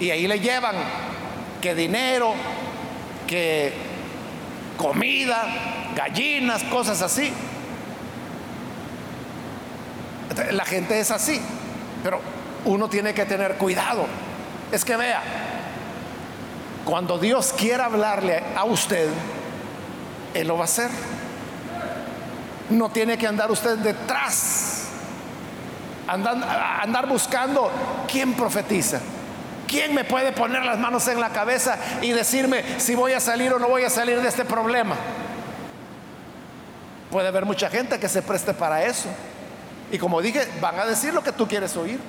[0.00, 0.74] Y ahí le llevan
[1.62, 2.34] que dinero,
[3.28, 3.74] que
[4.76, 5.44] comida,
[5.94, 7.32] gallinas, cosas así.
[10.50, 11.40] La gente es así,
[12.02, 12.20] pero
[12.64, 14.27] uno tiene que tener cuidado
[14.72, 15.22] es que vea,
[16.84, 19.08] cuando Dios quiera hablarle a usted,
[20.34, 20.90] Él lo va a hacer.
[22.70, 24.88] No tiene que andar usted detrás,
[26.06, 26.36] andar,
[26.82, 27.70] andar buscando
[28.10, 29.00] quién profetiza.
[29.66, 33.52] ¿Quién me puede poner las manos en la cabeza y decirme si voy a salir
[33.52, 34.96] o no voy a salir de este problema?
[37.10, 39.10] Puede haber mucha gente que se preste para eso.
[39.92, 42.00] Y como dije, van a decir lo que tú quieres oír.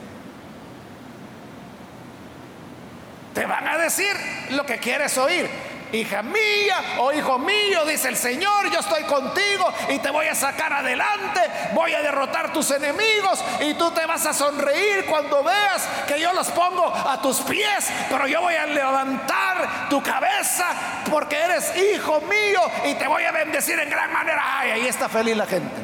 [3.34, 4.16] Te van a decir
[4.52, 5.50] lo que quieres oír.
[5.92, 10.36] Hija mía o hijo mío, dice el Señor, yo estoy contigo y te voy a
[10.36, 11.42] sacar adelante,
[11.74, 16.32] voy a derrotar tus enemigos y tú te vas a sonreír cuando veas que yo
[16.34, 20.68] los pongo a tus pies, pero yo voy a levantar tu cabeza
[21.10, 24.60] porque eres hijo mío y te voy a bendecir en gran manera.
[24.60, 25.82] Ay, ahí está feliz la gente.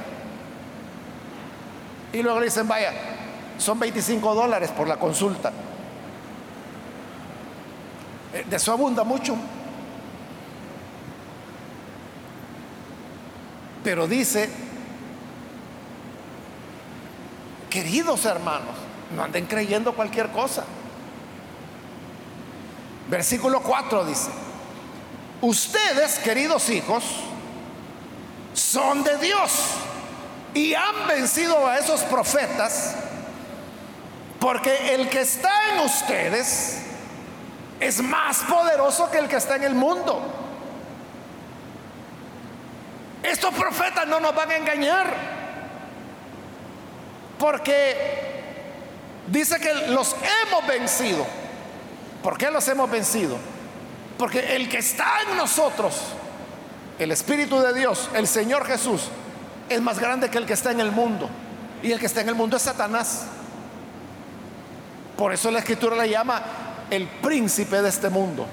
[2.14, 2.94] Y luego le dicen, vaya,
[3.58, 5.52] son 25 dólares por la consulta.
[8.36, 9.38] Eh, de eso abunda mucho.
[13.82, 14.50] Pero dice,
[17.70, 18.76] queridos hermanos,
[19.16, 20.66] no anden creyendo cualquier cosa.
[23.10, 24.32] Versículo 4 dice,
[25.40, 27.06] ustedes, queridos hijos,
[28.54, 29.52] son de Dios
[30.54, 32.96] y han vencido a esos profetas
[34.42, 36.85] porque el que está en ustedes
[37.86, 40.20] es más poderoso que el que está en el mundo.
[43.22, 45.14] Estos profetas no nos van a engañar.
[47.38, 48.44] Porque
[49.28, 50.16] dice que los
[50.48, 51.28] hemos vencido.
[52.24, 53.38] ¿Por qué los hemos vencido?
[54.18, 55.96] Porque el que está en nosotros,
[56.98, 59.10] el Espíritu de Dios, el Señor Jesús,
[59.70, 61.30] es más grande que el que está en el mundo.
[61.84, 63.26] Y el que está en el mundo es Satanás.
[65.16, 68.46] Por eso la escritura le llama el príncipe de este mundo.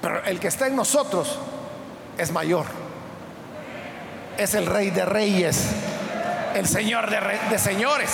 [0.00, 1.38] Pero el que está en nosotros
[2.18, 2.66] es mayor.
[4.36, 5.74] Es el rey de reyes
[6.54, 8.10] el Señor de, señores.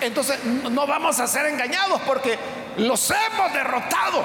[0.00, 2.38] Entonces no vamos a ser engañados porque
[2.76, 4.24] los hemos derrotado.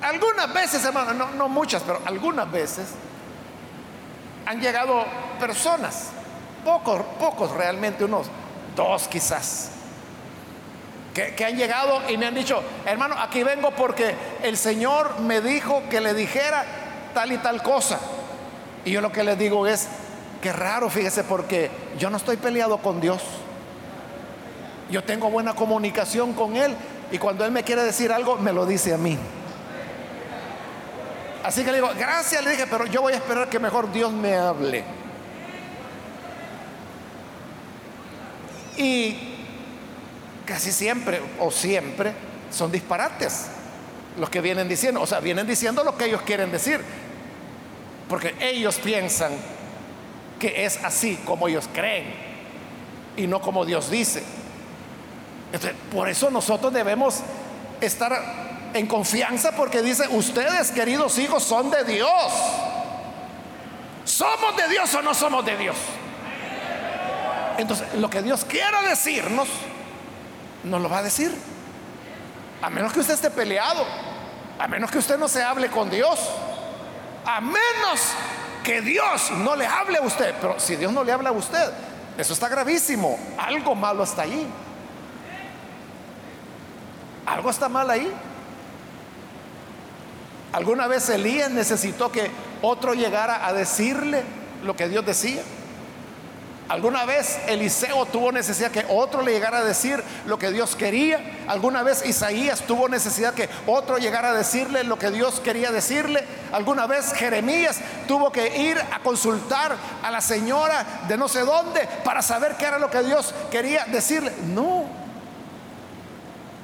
[0.00, 2.86] Algunas veces, hermano, no, no muchas, pero algunas veces
[4.48, 5.04] han llegado
[5.38, 6.08] personas,
[6.64, 8.28] pocos, pocos realmente, unos
[8.74, 9.68] dos quizás,
[11.12, 15.82] que, han llegado y me han dicho, hermano, aquí vengo porque el Señor me dijo
[15.90, 16.64] que le dijera
[17.12, 17.98] tal y tal cosa.
[18.86, 19.86] Y yo lo que les digo es,
[20.40, 23.22] qué raro, fíjese, porque yo no estoy peleado con Dios.
[24.90, 26.74] Yo tengo buena comunicación con Él
[27.12, 29.18] y cuando Él me quiere decir algo, me lo dice a mí.
[31.48, 34.12] Así que le digo, gracias, le dije, pero yo voy a esperar que mejor Dios
[34.12, 34.84] me hable.
[38.76, 39.16] Y
[40.44, 42.12] casi siempre o siempre
[42.50, 43.46] son disparates
[44.18, 46.82] los que vienen diciendo, o sea, vienen diciendo lo que ellos quieren decir,
[48.10, 49.32] porque ellos piensan
[50.38, 52.12] que es así como ellos creen
[53.16, 54.22] y no como Dios dice.
[55.90, 57.20] por eso nosotros debemos
[57.80, 62.32] estar en confianza porque dice, ustedes queridos hijos son de Dios.
[64.04, 65.76] ¿Somos de Dios o no somos de Dios?
[67.58, 69.48] Entonces, lo que Dios quiera decirnos,
[70.64, 71.34] nos lo va a decir.
[72.62, 73.84] A menos que usted esté peleado,
[74.58, 76.18] a menos que usted no se hable con Dios,
[77.24, 78.00] a menos
[78.64, 80.34] que Dios no le hable a usted.
[80.40, 81.72] Pero si Dios no le habla a usted,
[82.16, 83.18] eso está gravísimo.
[83.38, 84.46] Algo malo está ahí.
[87.26, 88.12] Algo está mal ahí.
[90.52, 92.30] ¿Alguna vez Elías necesitó que
[92.62, 94.22] otro llegara a decirle
[94.64, 95.42] lo que Dios decía?
[96.68, 101.18] ¿Alguna vez Eliseo tuvo necesidad que otro le llegara a decir lo que Dios quería?
[101.48, 106.22] ¿Alguna vez Isaías tuvo necesidad que otro llegara a decirle lo que Dios quería decirle?
[106.52, 111.88] ¿Alguna vez Jeremías tuvo que ir a consultar a la señora de no sé dónde
[112.04, 114.34] para saber qué era lo que Dios quería decirle?
[114.48, 114.84] No.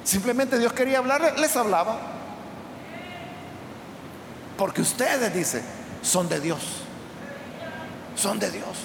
[0.03, 2.14] Simplemente Dios quería hablarle, les hablaba.
[4.57, 5.61] Porque ustedes, dice,
[6.01, 6.61] son de Dios.
[8.15, 8.77] Son de Dios.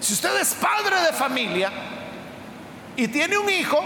[0.00, 1.72] Si usted es padre de familia
[2.96, 3.80] y tiene un hijo,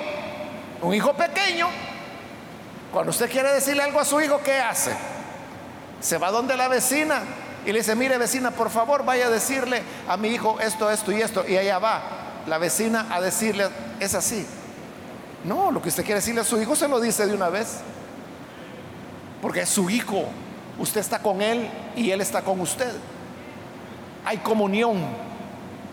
[0.83, 1.69] un hijo pequeño,
[2.93, 4.93] cuando usted quiere decirle algo a su hijo, ¿qué hace?
[6.01, 7.23] Se va donde la vecina
[7.65, 11.13] y le dice, mire vecina, por favor vaya a decirle a mi hijo esto, esto
[11.13, 11.45] y esto.
[11.49, 12.03] Y allá va
[12.47, 13.69] la vecina a decirle,
[14.01, 14.47] es así.
[15.45, 17.79] No, lo que usted quiere decirle a su hijo se lo dice de una vez
[19.43, 20.25] porque es su hijo.
[20.79, 22.93] Usted está con él y él está con usted.
[24.25, 25.05] Hay comunión,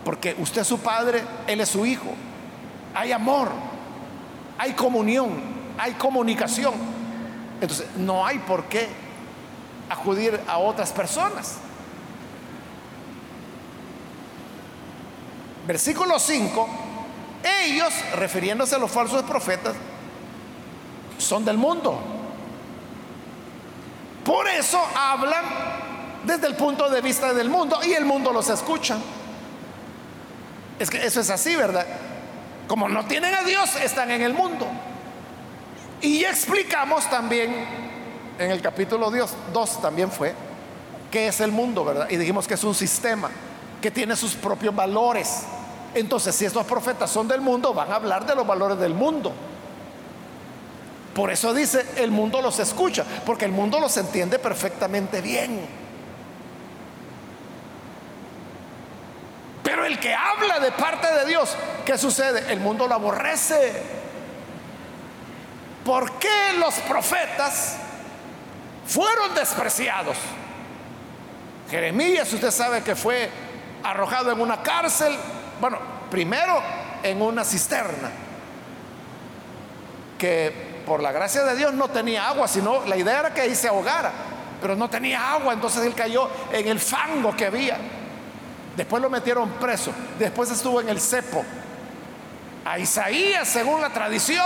[0.04, 2.14] porque usted es su padre, él es su hijo.
[2.94, 3.50] Hay amor,
[4.56, 5.42] hay comunión,
[5.76, 6.74] hay comunicación.
[7.60, 8.88] Entonces, no hay por qué
[9.90, 11.56] acudir a otras personas.
[15.66, 16.68] Versículo 5,
[17.64, 19.74] ellos, refiriéndose a los falsos profetas,
[21.18, 22.19] son del mundo
[24.30, 25.44] por eso hablan
[26.22, 28.96] desde el punto de vista del mundo y el mundo los escucha.
[30.78, 31.84] Es que eso es así, ¿verdad?
[32.68, 34.68] Como no tienen a Dios, están en el mundo.
[36.00, 37.52] Y explicamos también
[38.38, 40.32] en el capítulo 2 también fue
[41.10, 42.06] que es el mundo, ¿verdad?
[42.08, 43.30] Y dijimos que es un sistema
[43.82, 45.42] que tiene sus propios valores.
[45.92, 49.32] Entonces, si estos profetas son del mundo, van a hablar de los valores del mundo.
[51.14, 55.60] Por eso dice, el mundo los escucha, porque el mundo los entiende perfectamente bien.
[59.64, 62.52] Pero el que habla de parte de Dios, ¿qué sucede?
[62.52, 63.72] El mundo lo aborrece.
[65.84, 67.76] ¿Por qué los profetas
[68.86, 70.16] fueron despreciados?
[71.70, 73.30] Jeremías, usted sabe que fue
[73.82, 75.16] arrojado en una cárcel,
[75.60, 75.78] bueno,
[76.10, 76.60] primero
[77.02, 78.10] en una cisterna,
[80.18, 83.54] que por la gracia de Dios no tenía agua, sino la idea era que ahí
[83.54, 84.10] se ahogara,
[84.60, 87.78] pero no tenía agua, entonces él cayó en el fango que había.
[88.76, 91.44] Después lo metieron preso, después estuvo en el cepo.
[92.64, 94.44] A Isaías, según la tradición,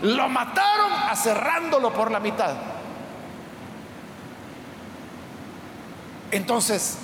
[0.00, 2.54] lo mataron aserrándolo por la mitad.
[6.30, 6.96] Entonces,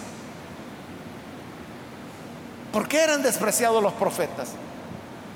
[2.73, 4.53] ¿por qué eran despreciados los profetas?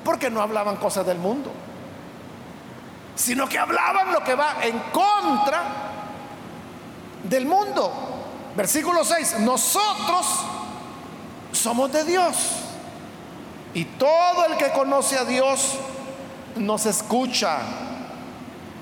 [0.06, 1.52] Porque no hablaban cosas del mundo
[3.16, 5.64] sino que hablaban lo que va en contra
[7.24, 7.92] del mundo.
[8.54, 10.26] Versículo 6, nosotros
[11.52, 12.36] somos de Dios.
[13.74, 15.74] Y todo el que conoce a Dios
[16.56, 17.58] nos escucha.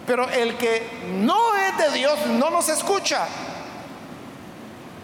[0.07, 3.26] Pero el que no es de Dios no nos escucha.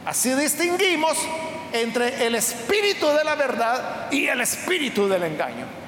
[0.04, 1.16] Así distinguimos
[1.72, 5.79] entre el espíritu de la verdad y el espíritu del engaño.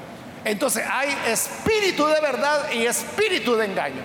[0.45, 4.03] Entonces hay espíritu de verdad y espíritu de engaño.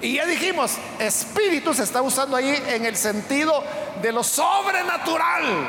[0.00, 3.64] Y ya dijimos, espíritu se está usando ahí en el sentido
[4.00, 5.68] de lo sobrenatural.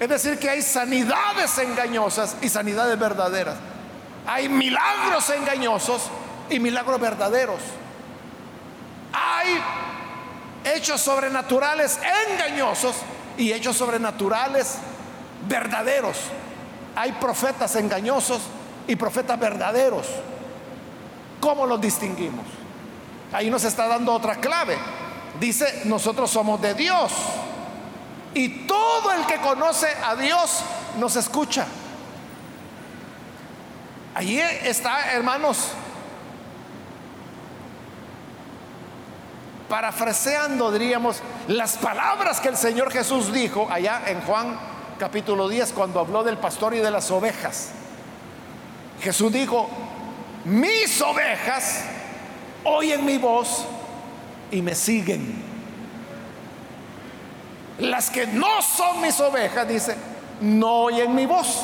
[0.00, 3.56] Es decir, que hay sanidades engañosas y sanidades verdaderas.
[4.26, 6.02] Hay milagros engañosos
[6.48, 7.60] y milagros verdaderos.
[9.12, 9.62] Hay
[10.74, 11.98] hechos sobrenaturales
[12.30, 12.96] engañosos
[13.36, 14.78] y hechos sobrenaturales
[15.46, 16.16] verdaderos.
[16.96, 18.42] Hay profetas engañosos
[18.86, 20.06] y profetas verdaderos.
[21.40, 22.46] ¿Cómo los distinguimos?
[23.32, 24.78] Ahí nos está dando otra clave.
[25.40, 27.12] Dice, nosotros somos de Dios.
[28.32, 30.62] Y todo el que conoce a Dios
[30.98, 31.66] nos escucha.
[34.14, 35.72] Allí está, hermanos,
[39.68, 46.00] parafraseando, diríamos, las palabras que el Señor Jesús dijo allá en Juan capítulo 10 cuando
[46.00, 47.70] habló del pastor y de las ovejas.
[49.00, 49.68] Jesús dijo,
[50.44, 51.84] mis ovejas
[52.64, 53.64] oyen mi voz
[54.50, 55.42] y me siguen.
[57.78, 59.96] Las que no son mis ovejas, dice,
[60.40, 61.60] no oyen mi voz,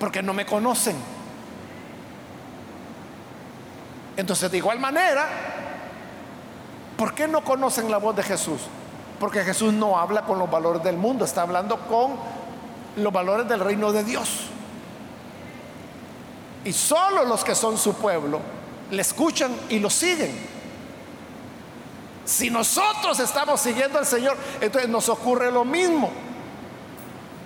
[0.00, 0.96] porque no me conocen.
[4.16, 5.28] Entonces, de igual manera,
[6.96, 8.62] ¿por qué no conocen la voz de Jesús?
[9.18, 12.12] Porque Jesús no habla con los valores del mundo, está hablando con
[12.96, 14.48] los valores del reino de Dios.
[16.64, 18.40] Y solo los que son su pueblo
[18.90, 20.58] le escuchan y lo siguen.
[22.24, 26.10] Si nosotros estamos siguiendo al Señor, entonces nos ocurre lo mismo.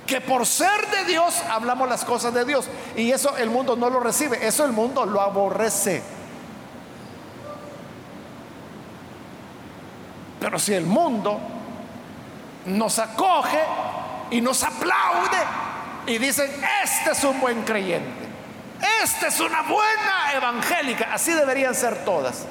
[0.07, 2.67] Que por ser de Dios hablamos las cosas de Dios.
[2.97, 6.03] Y eso el mundo no lo recibe, eso el mundo lo aborrece.
[10.41, 11.39] Pero si el mundo
[12.67, 13.61] nos acoge
[14.31, 15.39] y nos aplaude
[16.07, 16.51] y dicen,
[16.83, 18.27] este es un buen creyente,
[19.03, 22.47] esta es una buena evangélica, así deberían ser todas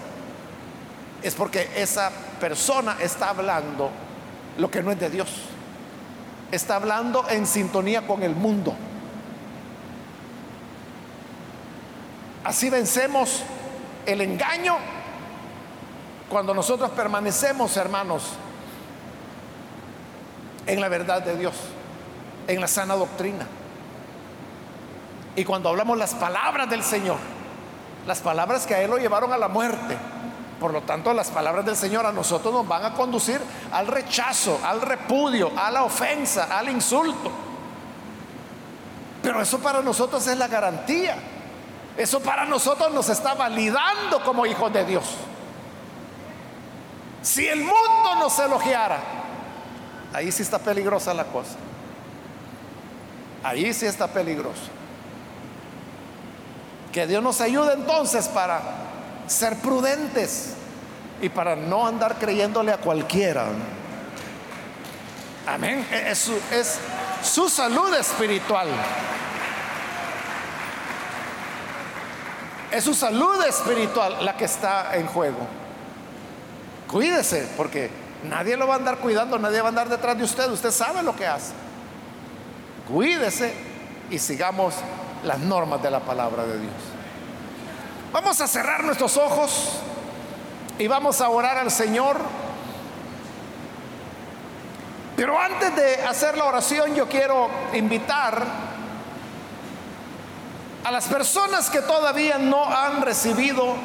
[1.23, 3.91] es porque esa persona está hablando
[4.57, 5.29] lo que no es de Dios.
[6.51, 8.75] Está hablando en sintonía con el mundo.
[12.43, 13.43] Así vencemos
[14.05, 14.77] el engaño
[16.29, 18.23] cuando nosotros permanecemos, hermanos,
[20.67, 21.55] en la verdad de Dios,
[22.47, 23.47] en la sana doctrina.
[25.35, 27.17] Y cuando hablamos las palabras del Señor,
[28.05, 29.97] las palabras que a Él lo llevaron a la muerte,
[30.59, 33.41] por lo tanto, las palabras del Señor a nosotros nos van a conducir
[33.71, 37.31] al rechazo, al repudio, a la ofensa, al insulto.
[39.23, 41.15] Pero eso para nosotros es la garantía.
[41.97, 45.03] Eso para nosotros nos está validando como hijos de Dios.
[47.21, 48.99] Si el mundo nos elogiara,
[50.13, 51.55] ahí sí está peligrosa la cosa.
[53.43, 54.69] Ahí sí está peligroso.
[56.91, 58.61] Que Dios nos ayude entonces para
[59.27, 60.53] ser prudentes
[61.21, 63.45] y para no andar creyéndole a cualquiera.
[65.47, 65.87] Amén.
[65.91, 66.79] Es su, es
[67.23, 68.67] su salud espiritual.
[72.71, 75.47] Es su salud espiritual la que está en juego.
[76.87, 77.89] Cuídese, porque
[78.23, 80.49] nadie lo va a andar cuidando, nadie va a andar detrás de usted.
[80.49, 81.53] Usted sabe lo que hace.
[82.87, 83.53] Cuídese
[84.09, 84.75] y sigamos
[85.23, 86.73] las normas de la palabra de Dios.
[88.11, 89.79] Vamos a cerrar nuestros ojos
[90.77, 92.17] y vamos a orar al Señor.
[95.15, 98.43] Pero antes de hacer la oración yo quiero invitar
[100.83, 103.75] a las personas que todavía no han recibido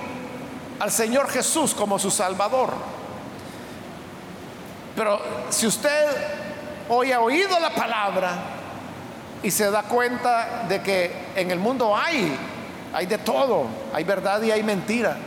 [0.80, 2.72] al Señor Jesús como su Salvador.
[4.96, 5.20] Pero
[5.50, 6.06] si usted
[6.88, 8.32] hoy ha oído la palabra
[9.42, 12.36] y se da cuenta de que en el mundo hay
[12.96, 15.18] hay de todo, hay verdad y hay mentira.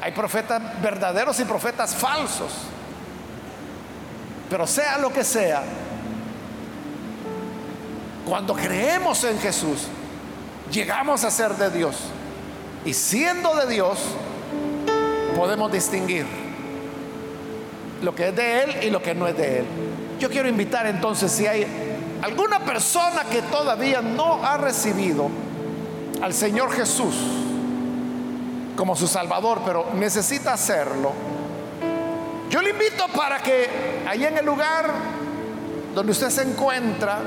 [0.00, 2.52] Hay profetas verdaderos y profetas falsos.
[4.50, 5.62] Pero sea lo que sea,
[8.26, 9.86] cuando creemos en Jesús,
[10.72, 11.94] llegamos a ser de Dios.
[12.84, 14.00] Y siendo de Dios,
[15.36, 16.26] podemos distinguir
[18.02, 19.64] lo que es de Él y lo que no es de Él.
[20.18, 21.66] Yo quiero invitar entonces si hay
[22.22, 25.28] alguna persona que todavía no ha recibido
[26.20, 27.14] al Señor Jesús
[28.76, 31.12] como su Salvador, pero necesita hacerlo,
[32.50, 33.68] yo le invito para que
[34.06, 34.90] ahí en el lugar
[35.94, 37.18] donde usted se encuentra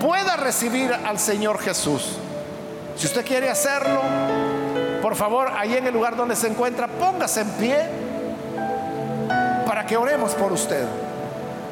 [0.00, 2.16] pueda recibir al Señor Jesús.
[2.96, 4.00] Si usted quiere hacerlo,
[5.02, 8.05] por favor, ahí en el lugar donde se encuentra, póngase en pie
[9.86, 10.86] que oremos por usted.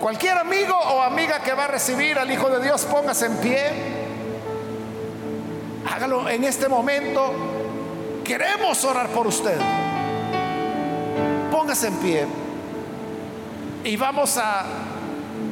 [0.00, 3.72] Cualquier amigo o amiga que va a recibir al Hijo de Dios, póngase en pie.
[5.90, 7.32] Hágalo en este momento.
[8.22, 9.58] Queremos orar por usted.
[11.50, 12.26] Póngase en pie.
[13.84, 14.64] Y vamos a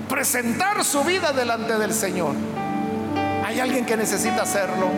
[0.09, 2.35] presentar su vida delante del Señor.
[3.45, 4.89] ¿Hay alguien que necesita hacerlo?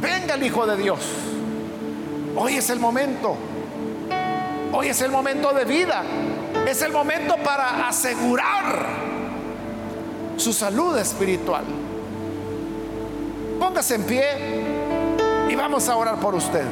[0.00, 1.31] Venga el Hijo de Dios.
[2.36, 3.36] Hoy es el momento.
[4.72, 6.02] Hoy es el momento de vida.
[6.66, 8.86] Es el momento para asegurar
[10.36, 11.64] su salud espiritual.
[13.60, 14.24] Póngase en pie
[15.50, 16.64] y vamos a orar por usted.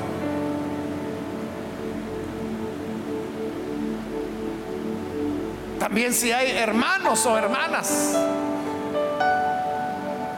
[5.78, 8.16] También si hay hermanos o hermanas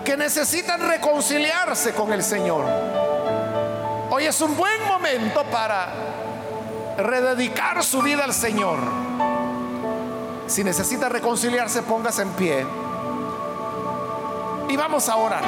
[0.04, 2.64] que necesitan reconciliarse con el Señor.
[4.10, 5.92] Hoy es un buen momento para
[6.96, 8.78] rededicar su vida al Señor.
[10.46, 12.66] Si necesita reconciliarse, póngase en pie.
[14.68, 15.42] Y vamos a orar.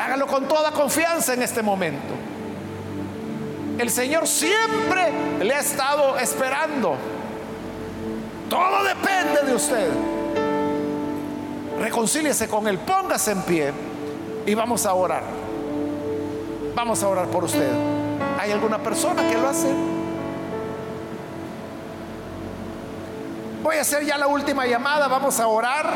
[0.00, 2.14] Hágalo con toda confianza en este momento.
[3.78, 6.96] El Señor siempre le ha estado esperando.
[8.50, 9.90] Todo depende de usted.
[11.80, 13.72] Reconcíliese con Él, póngase en pie
[14.46, 15.47] y vamos a orar.
[16.78, 17.72] Vamos a orar por usted.
[18.38, 19.66] ¿Hay alguna persona que lo hace?
[23.64, 25.92] Voy a hacer ya la última llamada, vamos a orar.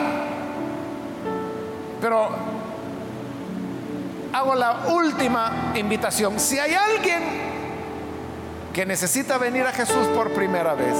[2.00, 2.30] Pero
[4.32, 6.40] hago la última invitación.
[6.40, 7.22] Si hay alguien
[8.72, 10.96] que necesita venir a Jesús por primera vez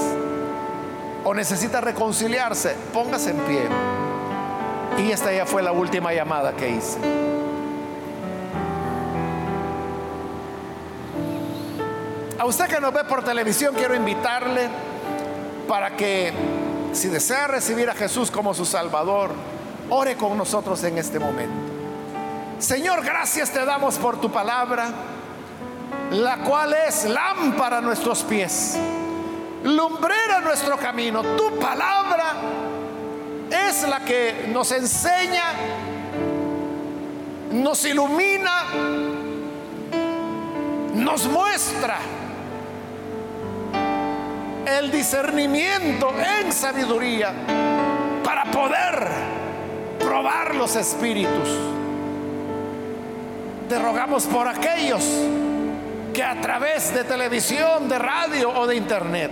[1.25, 3.63] o necesita reconciliarse, póngase en pie.
[4.99, 7.42] Y esta ya fue la última llamada que hice.
[12.43, 14.67] A usted que nos ve por televisión, quiero invitarle
[15.65, 16.33] para que,
[16.91, 19.31] si desea recibir a Jesús como su Salvador,
[19.89, 21.55] ore con nosotros en este momento.
[22.59, 24.89] Señor, gracias te damos por tu palabra,
[26.11, 28.77] la cual es lámpara a nuestros pies,
[29.63, 31.23] lumbrera nuestro camino.
[31.37, 32.33] Tu palabra
[33.49, 35.45] es la que nos enseña,
[37.53, 38.65] nos ilumina,
[40.93, 41.99] nos muestra
[44.65, 47.33] el discernimiento en sabiduría
[48.23, 49.07] para poder
[49.99, 51.49] probar los espíritus.
[53.67, 55.03] Te rogamos por aquellos
[56.13, 59.31] que a través de televisión, de radio o de internet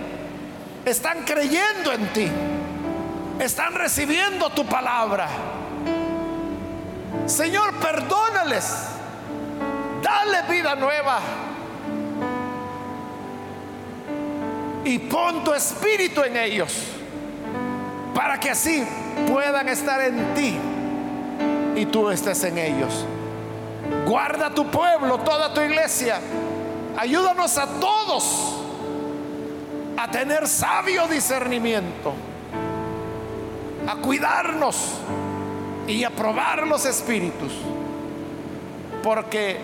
[0.84, 2.28] están creyendo en ti,
[3.38, 5.28] están recibiendo tu palabra.
[7.26, 8.88] Señor, perdónales,
[10.02, 11.20] dale vida nueva
[14.84, 16.72] y pon tu espíritu en ellos
[18.14, 18.84] para que así
[19.26, 20.58] puedan estar en ti
[21.76, 23.06] y tú estés en ellos.
[24.06, 26.20] Guarda tu pueblo, toda tu iglesia.
[26.96, 28.58] Ayúdanos a todos
[29.96, 32.12] a tener sabio discernimiento,
[33.86, 34.94] a cuidarnos
[35.86, 37.52] y a probar los espíritus.
[39.02, 39.58] Porque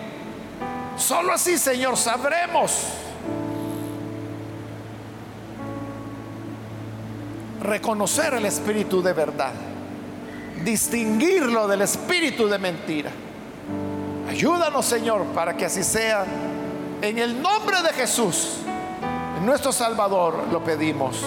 [0.97, 2.83] solo así, Señor, sabremos
[7.61, 9.53] reconocer el espíritu de verdad,
[10.63, 13.11] distinguirlo del espíritu de mentira.
[14.29, 16.25] Ayúdanos, Señor, para que así sea.
[17.01, 18.57] En el nombre de Jesús,
[19.43, 21.21] nuestro Salvador, lo pedimos.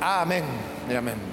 [0.00, 0.44] Amén
[0.90, 1.31] y amén.